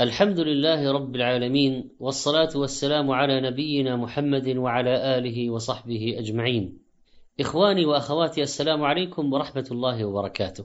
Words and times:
الحمد 0.00 0.40
لله 0.40 0.92
رب 0.92 1.16
العالمين 1.16 1.90
والصلاة 1.98 2.48
والسلام 2.56 3.10
على 3.10 3.40
نبينا 3.40 3.96
محمد 3.96 4.56
وعلى 4.56 5.18
آله 5.18 5.50
وصحبه 5.50 6.14
أجمعين. 6.18 6.78
إخواني 7.40 7.86
وأخواتي 7.86 8.42
السلام 8.42 8.84
عليكم 8.84 9.32
ورحمة 9.32 9.68
الله 9.70 10.04
وبركاته. 10.04 10.64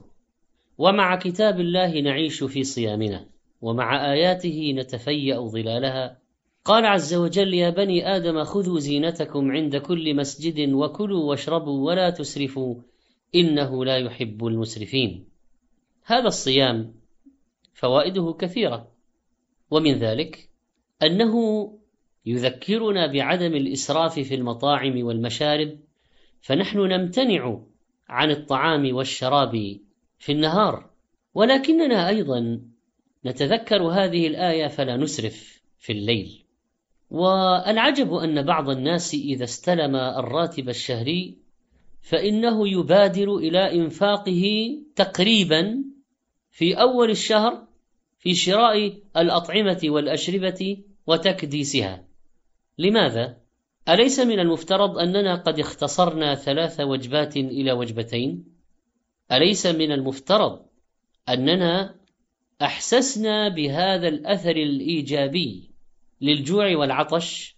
ومع 0.78 1.16
كتاب 1.16 1.60
الله 1.60 2.00
نعيش 2.00 2.44
في 2.44 2.64
صيامنا، 2.64 3.26
ومع 3.60 4.12
آياته 4.12 4.72
نتفيأ 4.76 5.40
ظلالها. 5.40 6.18
قال 6.64 6.84
عز 6.84 7.14
وجل: 7.14 7.54
يا 7.54 7.70
بني 7.70 8.16
آدم 8.16 8.44
خذوا 8.44 8.78
زينتكم 8.78 9.50
عند 9.50 9.76
كل 9.76 10.16
مسجد 10.16 10.72
وكلوا 10.72 11.24
واشربوا 11.24 11.86
ولا 11.86 12.10
تسرفوا 12.10 12.74
إنه 13.34 13.84
لا 13.84 13.96
يحب 13.96 14.46
المسرفين. 14.46 15.28
هذا 16.04 16.26
الصيام 16.26 16.94
فوائده 17.74 18.36
كثيرة 18.38 18.95
ومن 19.70 19.92
ذلك 19.92 20.48
أنه 21.02 21.34
يذكرنا 22.26 23.06
بعدم 23.06 23.54
الإسراف 23.54 24.18
في 24.18 24.34
المطاعم 24.34 25.04
والمشارب 25.04 25.78
فنحن 26.40 26.78
نمتنع 26.78 27.60
عن 28.08 28.30
الطعام 28.30 28.94
والشراب 28.94 29.78
في 30.18 30.32
النهار 30.32 30.90
ولكننا 31.34 32.08
أيضا 32.08 32.60
نتذكر 33.26 33.82
هذه 33.82 34.26
الآية 34.26 34.66
فلا 34.66 34.96
نسرف 34.96 35.62
في 35.78 35.92
الليل. 35.92 36.42
والعجب 37.10 38.14
أن 38.14 38.42
بعض 38.42 38.70
الناس 38.70 39.14
إذا 39.14 39.44
استلم 39.44 39.96
الراتب 39.96 40.68
الشهري 40.68 41.38
فإنه 42.02 42.68
يبادر 42.68 43.36
إلى 43.36 43.72
إنفاقه 43.74 44.76
تقريبا 44.96 45.84
في 46.50 46.74
أول 46.74 47.10
الشهر 47.10 47.66
في 48.18 48.34
شراء 48.34 48.92
الأطعمة 49.16 49.80
والأشربة 49.84 50.76
وتكديسها 51.06 52.04
لماذا؟ 52.78 53.36
أليس 53.88 54.20
من 54.20 54.40
المفترض 54.40 54.98
أننا 54.98 55.34
قد 55.34 55.58
اختصرنا 55.58 56.34
ثلاث 56.34 56.80
وجبات 56.80 57.36
إلى 57.36 57.72
وجبتين؟ 57.72 58.44
أليس 59.32 59.66
من 59.66 59.92
المفترض 59.92 60.66
أننا 61.28 61.94
أحسسنا 62.62 63.48
بهذا 63.48 64.08
الأثر 64.08 64.56
الإيجابي 64.56 65.70
للجوع 66.20 66.76
والعطش؟ 66.76 67.56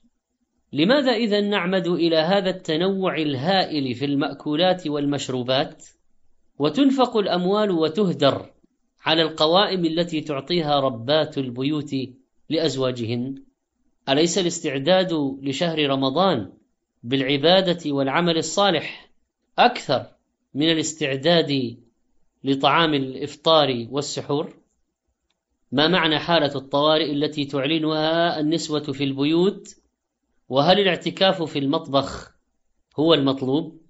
لماذا 0.72 1.12
إذا 1.12 1.40
نعمد 1.40 1.86
إلى 1.86 2.16
هذا 2.16 2.50
التنوع 2.50 3.16
الهائل 3.16 3.94
في 3.94 4.04
المأكولات 4.04 4.86
والمشروبات؟ 4.86 5.84
وتنفق 6.58 7.16
الأموال 7.16 7.70
وتهدر 7.70 8.50
على 9.08 9.22
القوائم 9.22 9.84
التي 9.84 10.20
تعطيها 10.20 10.80
ربات 10.80 11.38
البيوت 11.38 11.94
لأزواجهن. 12.48 13.42
أليس 14.08 14.38
الاستعداد 14.38 15.12
لشهر 15.42 15.90
رمضان 15.90 16.52
بالعبادة 17.02 17.92
والعمل 17.92 18.38
الصالح 18.38 19.10
أكثر 19.58 20.06
من 20.54 20.70
الاستعداد 20.70 21.78
لطعام 22.44 22.94
الإفطار 22.94 23.86
والسحور؟ 23.90 24.56
ما 25.72 25.88
معنى 25.88 26.18
حالة 26.18 26.54
الطوارئ 26.54 27.12
التي 27.12 27.44
تعلنها 27.44 28.40
النسوة 28.40 28.92
في 28.92 29.04
البيوت؟ 29.04 29.76
وهل 30.48 30.80
الاعتكاف 30.80 31.42
في 31.42 31.58
المطبخ 31.58 32.34
هو 32.98 33.14
المطلوب؟ 33.14 33.80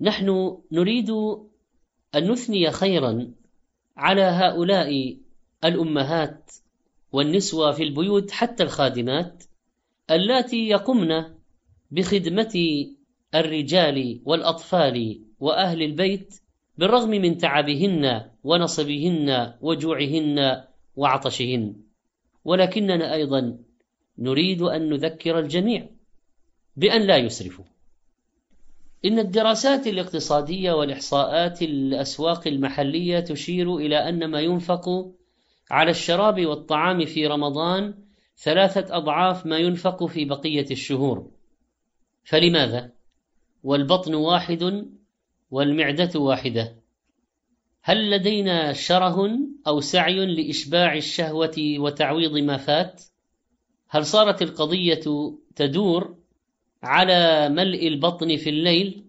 نحن 0.00 0.58
نريد 0.72 1.10
أن 2.14 2.30
نثني 2.30 2.70
خيرا 2.70 3.39
على 4.00 4.22
هؤلاء 4.22 5.16
الأمهات 5.64 6.52
والنسوة 7.12 7.72
في 7.72 7.82
البيوت 7.82 8.30
حتى 8.30 8.62
الخادمات 8.62 9.44
اللاتي 10.10 10.68
يقمن 10.68 11.24
بخدمة 11.90 12.86
الرجال 13.34 14.20
والأطفال 14.24 15.20
وأهل 15.40 15.82
البيت 15.82 16.34
بالرغم 16.78 17.10
من 17.10 17.38
تعبهن 17.38 18.30
ونصبهن 18.44 19.54
وجوعهن 19.60 20.64
وعطشهن. 20.96 21.76
ولكننا 22.44 23.14
أيضا 23.14 23.58
نريد 24.18 24.62
أن 24.62 24.90
نذكر 24.90 25.38
الجميع 25.38 25.88
بأن 26.76 27.02
لا 27.02 27.16
يسرفوا. 27.16 27.64
إن 29.04 29.18
الدراسات 29.18 29.86
الاقتصادية 29.86 30.72
والإحصاءات 30.72 31.62
الأسواق 31.62 32.46
المحلية 32.46 33.20
تشير 33.20 33.76
إلى 33.76 34.08
أن 34.08 34.30
ما 34.30 34.40
ينفق 34.40 35.12
على 35.70 35.90
الشراب 35.90 36.46
والطعام 36.46 37.04
في 37.04 37.26
رمضان 37.26 37.94
ثلاثة 38.36 38.96
أضعاف 38.96 39.46
ما 39.46 39.58
ينفق 39.58 40.04
في 40.04 40.24
بقية 40.24 40.66
الشهور. 40.70 41.30
فلماذا؟ 42.24 42.92
والبطن 43.62 44.14
واحد 44.14 44.88
والمعدة 45.50 46.20
واحدة. 46.20 46.76
هل 47.82 48.10
لدينا 48.10 48.72
شره 48.72 49.38
أو 49.66 49.80
سعي 49.80 50.26
لإشباع 50.26 50.94
الشهوة 50.96 51.76
وتعويض 51.78 52.36
ما 52.36 52.56
فات؟ 52.56 53.02
هل 53.88 54.06
صارت 54.06 54.42
القضية 54.42 55.00
تدور 55.56 56.19
على 56.82 57.48
ملء 57.48 57.88
البطن 57.88 58.36
في 58.36 58.50
الليل 58.50 59.04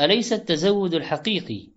أليس 0.00 0.32
التزود 0.32 0.94
الحقيقي؟ 0.94 1.68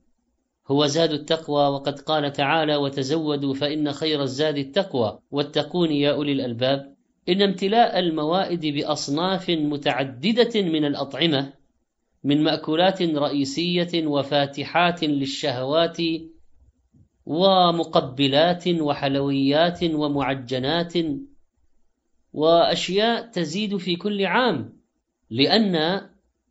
هو 0.67 0.85
زاد 0.85 1.11
التقوى 1.11 1.67
وقد 1.67 1.99
قال 1.99 2.33
تعالى 2.33 2.75
وتزودوا 2.75 3.53
فإن 3.53 3.91
خير 3.91 4.21
الزاد 4.21 4.57
التقوى 4.57 5.19
واتقون 5.31 5.91
يا 5.91 6.11
أولي 6.11 6.31
الألباب. 6.31 6.95
إن 7.29 7.41
امتلاء 7.41 7.99
الموائد 7.99 8.65
بأصناف 8.65 9.49
متعددة 9.49 10.61
من 10.61 10.85
الأطعمة 10.85 11.53
من 12.23 12.43
مأكولات 12.43 13.01
رئيسية 13.01 14.07
وفاتحات 14.07 15.03
للشهوات 15.03 15.97
ومقبلات 17.25 18.67
وحلويات 18.67 19.83
ومعجنات 19.83 20.93
وأشياء 22.33 23.31
تزيد 23.31 23.77
في 23.77 23.95
كل 23.95 24.25
عام. 24.25 24.82
لأن 25.33 26.01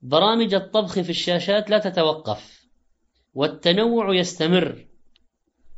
برامج 0.02 0.54
الطبخ 0.54 1.00
في 1.00 1.10
الشاشات 1.10 1.70
لا 1.70 1.78
تتوقف 1.78 2.66
والتنوع 3.34 4.14
يستمر 4.14 4.86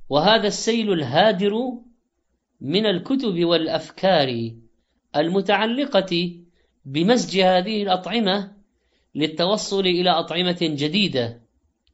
وهذا 0.08 0.46
السيل 0.46 0.92
الهادر 0.92 1.52
من 2.60 2.86
الكتب 2.86 3.44
والأفكار 3.44 4.50
المتعلقة 5.16 6.40
بمزج 6.84 7.40
هذه 7.40 7.82
الأطعمة 7.82 8.52
للتوصل 9.14 9.80
إلى 9.80 10.10
أطعمة 10.10 10.58
جديدة. 10.62 11.42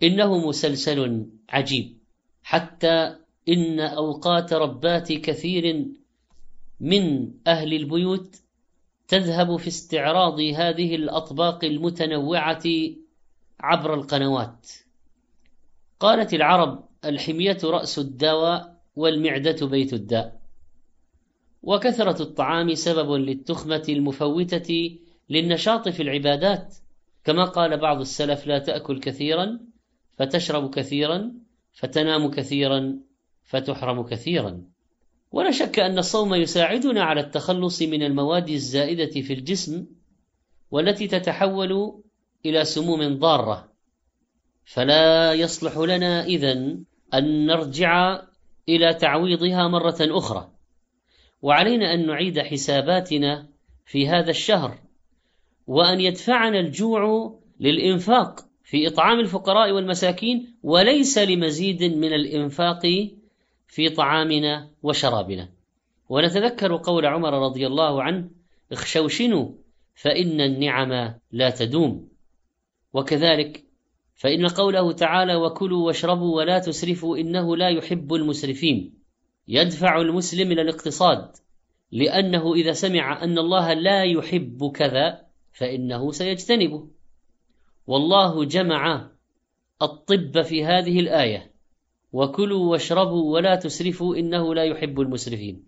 إنه 0.03 0.49
مسلسل 0.49 1.27
عجيب. 1.49 1.99
حتى 2.43 3.17
إن 3.49 3.81
أوقات 3.81 4.53
ربات 4.53 5.13
كثير 5.13 5.87
من 6.81 7.33
أهل 7.47 7.75
البيوت 7.75 8.37
تذهب 9.11 9.57
في 9.57 9.69
استعراض 9.69 10.41
هذه 10.41 10.95
الأطباق 10.95 11.65
المتنوعة 11.65 12.63
عبر 13.61 13.95
القنوات. 13.95 14.69
قالت 16.01 16.35
العرب 16.35 16.89
الحمية 17.05 17.59
رأس 17.65 17.99
الدواء 17.99 18.81
والمعدة 18.97 19.67
بيت 19.67 19.93
الداء. 19.93 20.41
وكثرة 21.63 22.23
الطعام 22.23 22.75
سبب 22.75 23.13
للتخمة 23.13 23.85
المفوتة 23.89 24.99
للنشاط 25.31 25.89
في 25.89 26.03
العبادات. 26.03 26.77
كما 27.25 27.45
قال 27.45 27.81
بعض 27.81 28.01
السلف 28.01 28.47
لا 28.47 28.59
تأكل 28.59 29.01
كثيرا 29.01 29.61
فتشرب 30.17 30.75
كثيرا 30.75 31.33
فتنام 31.73 32.31
كثيرا 32.31 32.99
فتحرم 33.45 34.03
كثيرا. 34.03 34.65
ولا 35.33 35.51
شك 35.51 35.79
أن 35.79 35.99
الصوم 35.99 36.35
يساعدنا 36.35 37.03
على 37.03 37.21
التخلص 37.21 37.83
من 37.83 38.03
المواد 38.03 38.49
الزائدة 38.49 39.21
في 39.21 39.33
الجسم 39.33 39.87
والتي 40.71 41.07
تتحول 41.07 42.03
إلى 42.47 42.65
سموم 42.65 43.19
ضارة. 43.19 43.73
فلا 44.65 45.33
يصلح 45.33 45.79
لنا 45.79 46.25
إذن 46.25 46.85
أن 47.15 47.47
نرجع 47.47 48.23
إلى 48.69 48.95
تعويضها 48.95 49.69
مرة 49.69 49.97
أخرى. 50.01 50.51
وعلينا 51.43 51.95
أن 51.95 52.07
نعيد 52.07 52.39
حساباتنا 52.39 53.49
في 53.87 54.09
هذا 54.09 54.31
الشهر 54.31 54.79
وأن 55.67 56.01
يدفعنا 56.01 56.61
الجوع 56.61 57.35
للإنفاق 57.61 58.41
في 58.65 58.89
إطعام 58.89 59.21
الفقراء 59.21 59.73
والمساكين 59.73 60.55
وليس 60.63 61.19
لمزيد 61.19 61.83
من 61.83 62.13
الإنفاق 62.13 63.11
في 63.71 63.89
طعامنا 63.89 64.71
وشرابنا. 64.83 65.49
ونتذكر 66.09 66.77
قول 66.77 67.07
عمر 67.07 67.33
رضي 67.45 67.67
الله 67.67 68.03
عنه 68.03 68.31
اخشوشنوا 68.73 69.53
فإن 69.95 70.41
النعم 70.41 71.15
لا 71.33 71.51
تدوم. 71.51 72.09
وكذلك 72.93 73.65
فإن 74.15 74.47
قوله 74.47 74.93
تعالى 74.93 75.35
وكلوا 75.35 75.87
واشربوا 75.87 76.37
ولا 76.37 76.59
تسرفوا 76.59 77.19
إنه 77.19 77.57
لا 77.57 77.69
يحب 77.69 78.15
المسرفين. 78.15 78.95
يدفع 79.49 80.01
المسلم 80.01 80.53
إلى 80.53 80.63
الاقتصاد 80.63 81.37
لأنه 81.93 82.55
إذا 82.55 82.73
سمع 82.73 83.25
أن 83.25 83.39
الله 83.39 83.73
لا 83.73 84.05
يحب 84.05 84.73
كذا 84.75 85.21
فإنه 85.53 86.13
سيجتنبه. 86.13 86.89
والله 87.87 88.45
جمع 88.45 89.11
الطب 89.83 90.43
في 90.43 90.65
هذه 90.65 91.01
الآية. 91.01 91.50
وكلوا 92.13 92.71
واشربوا 92.71 93.35
ولا 93.35 93.55
تسرفوا 93.55 94.17
إنه 94.17 94.55
لا 94.55 94.65
يحب 94.65 95.01
المسرفين. 95.01 95.65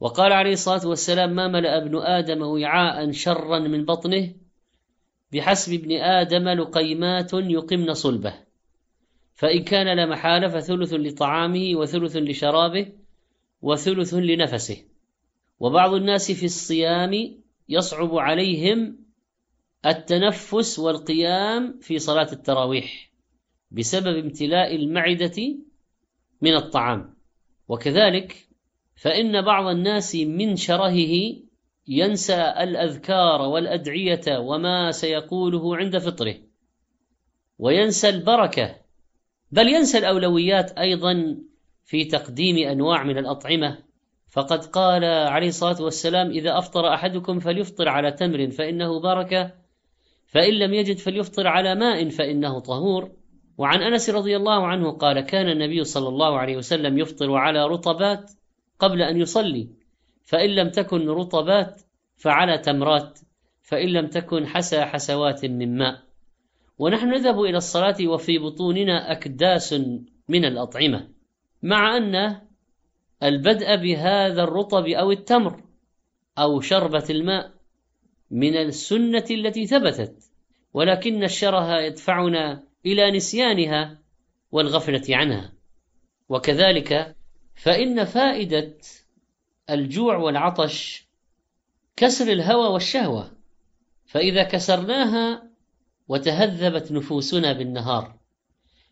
وقال 0.00 0.32
عليه 0.32 0.52
الصلاة 0.52 0.86
والسلام 0.86 1.34
ما 1.34 1.48
ملأ 1.48 1.76
ابن 1.76 1.96
آدم 1.96 2.42
وعاء 2.42 3.10
شرا 3.10 3.58
من 3.58 3.84
بطنه؟ 3.84 4.34
بحسب 5.32 5.72
ابن 5.72 5.92
آدم 5.92 6.48
لقيمات 6.48 7.32
يقمن 7.32 7.94
صلبه. 7.94 8.34
فإن 9.34 9.64
كان 9.64 9.96
لا 9.96 10.06
محالة 10.06 10.48
فثلث 10.48 10.92
لطعامه 10.92 11.72
وثلث 11.74 12.16
لشرابه 12.16 12.92
وثلث 13.62 14.14
لنفسه. 14.14 14.84
وبعض 15.60 15.94
الناس 15.94 16.32
في 16.32 16.46
الصيام 16.46 17.42
يصعب 17.68 18.18
عليهم 18.18 18.96
التنفس 19.86 20.78
والقيام 20.78 21.78
في 21.80 21.98
صلاة 21.98 22.32
التراويح. 22.32 23.10
بسبب 23.70 24.16
امتلاء 24.16 24.76
المعدة 24.76 25.56
من 26.40 26.54
الطعام. 26.54 27.14
وكذلك 27.68 28.48
فإن 28.96 29.42
بعض 29.42 29.66
الناس 29.66 30.14
من 30.16 30.56
شرهه 30.56 31.36
ينسى 31.88 32.54
الأذكار 32.60 33.40
والأدعية 33.40 34.38
وما 34.38 34.90
سيقوله 34.90 35.76
عند 35.76 35.98
فطره 35.98 36.34
وينسى 37.58 38.08
البركة. 38.08 38.76
بل 39.52 39.68
ينسى 39.68 39.98
الأولويات 39.98 40.78
أيضا 40.78 41.38
في 41.84 42.04
تقديم 42.04 42.68
أنواع 42.68 43.04
من 43.04 43.18
الأطعمة. 43.18 43.78
فقد 44.30 44.64
قال 44.64 45.04
عليه 45.04 45.48
الصلاة 45.48 45.82
والسلام 45.82 46.30
إذا 46.30 46.58
أفطر 46.58 46.94
أحدكم 46.94 47.38
فليفطر 47.40 47.88
على 47.88 48.12
تمر 48.12 48.50
فإنه 48.50 49.00
بركة 49.00 49.52
فإن 50.26 50.54
لم 50.54 50.74
يجد 50.74 50.98
فليفطر 50.98 51.46
على 51.46 51.74
ماء 51.74 52.08
فإنه 52.08 52.58
طهور. 52.58 53.10
وعن 53.58 53.82
أنس 53.82 54.10
رضي 54.10 54.36
الله 54.36 54.66
عنه 54.66 54.90
قال 54.90 55.20
كان 55.20 55.48
النبي 55.48 55.84
صلى 55.84 56.08
الله 56.08 56.38
عليه 56.38 56.56
وسلم 56.56 56.98
يفطر 56.98 57.34
على 57.34 57.66
رطبات 57.66 58.30
قبل 58.78 59.02
أن 59.02 59.16
يصلي 59.20 59.68
فإن 60.24 60.50
لم 60.50 60.68
تكن 60.68 61.08
رطبات 61.08 61.82
فعلى 62.16 62.58
تمرات 62.58 63.18
فإن 63.62 63.88
لم 63.88 64.06
تكن 64.06 64.46
حسى 64.46 64.80
حسوات 64.80 65.44
من 65.44 65.78
ماء. 65.78 66.02
ونحن 66.78 67.08
نذهب 67.08 67.40
إلى 67.40 67.56
الصلاة 67.56 67.96
وفي 68.06 68.38
بطوننا 68.38 69.12
أكداس 69.12 69.72
من 70.28 70.44
الأطعمة 70.44 71.08
مع 71.62 71.96
أن 71.96 72.40
البدء 73.22 73.76
بهذا 73.76 74.42
الرطب 74.42 74.86
أو 74.86 75.12
التمر 75.12 75.62
أو 76.38 76.60
شربة 76.60 77.04
الماء 77.10 77.50
من 78.30 78.56
السنة 78.56 79.24
التي 79.30 79.66
ثبتت 79.66 80.14
ولكن 80.74 81.24
الشره 81.24 81.80
يدفعنا 81.80 82.67
إلى 82.86 83.10
نسيانها 83.10 83.98
والغفلة 84.52 85.16
عنها. 85.16 85.52
وكذلك 86.28 87.16
فإن 87.54 88.04
فائدة 88.04 88.74
الجوع 89.70 90.16
والعطش 90.16 91.06
كسر 91.96 92.32
الهوى 92.32 92.68
والشهوة. 92.68 93.38
فإذا 94.06 94.42
كسرناها 94.42 95.48
وتهذبت 96.08 96.92
نفوسنا 96.92 97.52
بالنهار 97.52 98.18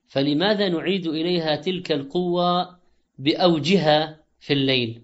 فلماذا 0.08 0.68
نعيد 0.68 1.06
إليها 1.06 1.56
تلك 1.56 1.92
القوة 1.92 2.78
بأوجها 3.18 4.20
في 4.40 4.52
الليل؟ 4.52 5.02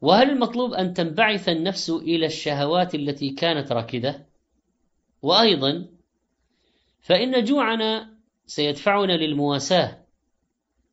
وهل 0.00 0.30
المطلوب 0.30 0.72
أن 0.72 0.94
تنبعث 0.94 1.48
النفس 1.48 1.90
إلى 1.90 2.26
الشهوات 2.26 2.94
التي 2.94 3.30
كانت 3.30 3.72
راكدة؟ 3.72 4.26
وأيضا 5.22 5.86
فإن 7.02 7.44
جوعنا 7.44 8.14
سيدفعنا 8.46 9.12
للمواساة. 9.12 10.02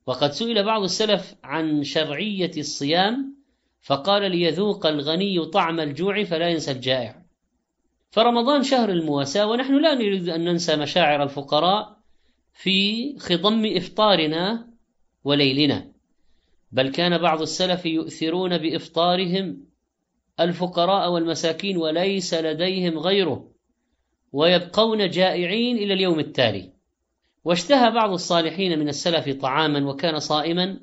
وقد 0.05 0.31
سئل 0.31 0.63
بعض 0.63 0.83
السلف 0.83 1.35
عن 1.43 1.83
شرعية 1.83 2.51
الصيام 2.57 3.35
فقال 3.81 4.31
ليذوق 4.31 4.85
الغني 4.85 5.45
طعم 5.45 5.79
الجوع 5.79 6.23
فلا 6.23 6.49
ينسى 6.49 6.71
الجائع. 6.71 7.21
فرمضان 8.11 8.63
شهر 8.63 8.89
المواساة 8.89 9.47
ونحن 9.47 9.81
لا 9.81 9.93
نريد 9.93 10.29
أن 10.29 10.43
ننسى 10.43 10.75
مشاعر 10.75 11.23
الفقراء 11.23 11.97
في 12.53 13.19
خضم 13.19 13.65
إفطارنا 13.65 14.67
وليلنا. 15.23 15.91
بل 16.71 16.89
كان 16.89 17.17
بعض 17.17 17.41
السلف 17.41 17.85
يؤثرون 17.85 18.57
بإفطارهم 18.57 19.65
الفقراء 20.39 21.11
والمساكين 21.11 21.77
وليس 21.77 22.33
لديهم 22.33 22.99
غيره. 22.99 23.48
ويبقون 24.31 25.09
جائعين 25.09 25.77
إلى 25.77 25.93
اليوم 25.93 26.19
التالي. 26.19 26.69
واشتهى 27.43 27.91
بعض 27.91 28.11
الصالحين 28.11 28.79
من 28.79 28.89
السلف 28.89 29.41
طعاما 29.41 29.89
وكان 29.89 30.19
صائما 30.19 30.79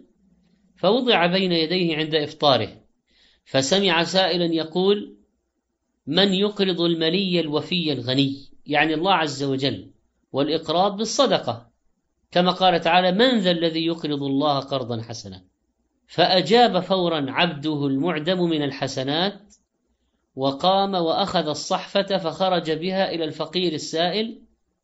فوضع 0.76 1.26
بين 1.26 1.52
يديه 1.52 1.96
عند 1.96 2.14
إفطاره 2.14 2.68
فسمع 3.44 4.04
سائلا 4.04 4.54
يقول 4.54 5.16
من 6.06 6.34
يقرض 6.34 6.80
الملي 6.80 7.40
الوفي 7.40 7.92
الغني؟ 7.92 8.36
يعني 8.66 8.94
الله 8.94 9.12
عز 9.12 9.42
وجل 9.42 9.90
والإقراض 10.32 10.96
بالصدقة. 10.96 11.70
كما 12.30 12.50
قال 12.50 12.80
تعالى 12.80 13.12
من 13.12 13.38
ذا 13.38 13.50
الذي 13.50 13.86
يقرض 13.86 14.22
الله 14.22 14.60
قرضا 14.60 15.02
حسنا؟ 15.02 15.44
فأجاب 16.06 16.80
فورا 16.80 17.30
عبده 17.30 17.86
المعدم 17.86 18.42
من 18.42 18.62
الحسنات 18.62 19.54
وقام 20.36 20.94
وأخذ 20.94 21.48
الصحفة 21.48 22.18
فخرج 22.18 22.70
بها 22.70 23.10
إلى 23.10 23.24
الفقير 23.24 23.72
السائل 23.72 24.42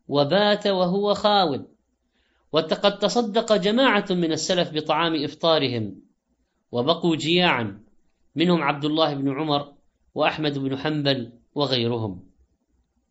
وبات 0.08 0.66
وهو 0.66 1.14
خاول 1.14 1.66
وقد 2.52 2.98
تصدق 2.98 3.56
جماعة 3.56 4.06
من 4.10 4.32
السلف 4.32 4.74
بطعام 4.74 5.24
إفطارهم 5.24 6.02
وبقوا 6.72 7.16
جياعا. 7.16 7.82
منهم 8.34 8.62
عبد 8.62 8.84
الله 8.84 9.14
بن 9.14 9.40
عمر 9.40 9.72
وأحمد 10.14 10.58
بن 10.58 10.78
حنبل 10.78 11.32
وغيرهم. 11.54 12.24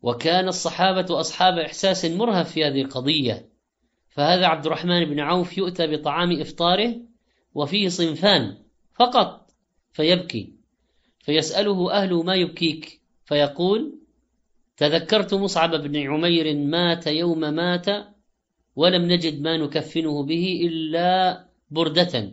وكان 0.02 0.48
الصحابة 0.48 1.20
أصحاب 1.20 1.58
إحساس 1.58 2.04
مرهف 2.04 2.52
في 2.52 2.64
هذه 2.64 2.82
القضية. 2.82 3.48
فهذا 4.08 4.46
عبد 4.46 4.66
الرحمن 4.66 5.04
بن 5.04 5.20
عوف 5.20 5.58
يؤتى 5.58 5.86
بطعام 5.86 6.40
إفطاره 6.40 6.94
وفيه 7.54 7.88
صنفان 7.88 8.58
فقط 8.94 9.50
فيبكي. 9.92 10.61
فيسأله 11.22 11.92
أهله 11.92 12.22
ما 12.22 12.34
يبكيك. 12.34 13.00
فيقول 13.24 13.98
تذكرت 14.76 15.34
مصعب 15.34 15.70
بن 15.70 15.96
عمير 15.96 16.56
مات 16.56 17.06
يوم 17.06 17.40
مات 17.40 17.86
ولم 18.76 19.02
نجد 19.12 19.42
ما 19.42 19.56
نكفنه 19.56 20.22
به 20.22 20.60
إلا 20.64 21.44
بردة. 21.70 22.32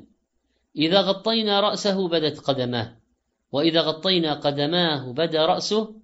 إذا 0.75 1.01
غطينا 1.01 1.59
رأسه 1.59 2.07
بدت 2.07 2.39
قدماه 2.39 2.97
وإذا 3.51 3.81
غطينا 3.81 4.33
قدماه 4.33 5.11
بدا 5.11 5.45
رأسه. 5.45 5.95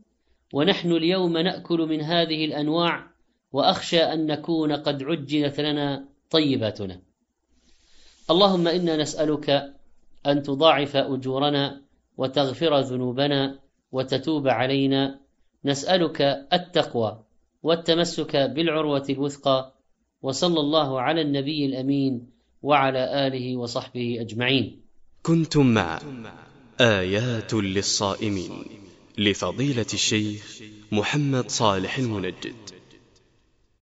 ونحن 0.53 0.91
اليوم 0.91 1.37
نأكل 1.37 1.79
من 1.79 2.01
هذه 2.01 2.45
الأنواع 2.45 3.07
وأخشى 3.51 3.99
أن 3.99 4.25
نكون 4.25 4.71
قد 4.71 5.03
عجلت 5.03 5.59
لنا 5.59 6.05
طيباتنا. 6.29 7.01
اللهم 8.29 8.67
إنا 8.67 8.97
نسألك 8.97 9.73
أن 10.25 10.43
تضاعف 10.43 10.95
أجورنا 10.95 11.81
وتغفر 12.17 12.79
ذنوبنا 12.79 13.59
وتتوب 13.91 14.47
علينا. 14.47 15.19
نسألك 15.65 16.21
التقوى 16.53 17.23
والتمسك 17.63 18.35
بالعروة 18.35 19.05
الوثقى 19.09 19.73
وصلى 20.21 20.59
الله 20.59 21.01
على 21.01 21.21
النبي 21.21 21.65
الأمين 21.65 22.27
وعلى 22.63 23.27
آله 23.27 23.57
وصحبه 23.57 24.17
أجمعين. 24.21 24.81
كنتم 25.23 25.65
مع 25.65 25.99
آيات 26.79 27.53
للصائمين 27.53 28.65
لفضيلة 29.17 29.85
الشيخ 29.93 30.61
محمد 30.91 31.49
صالح 31.49 31.97
المنجد. 31.97 32.74